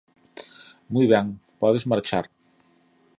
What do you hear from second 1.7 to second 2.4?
marchar.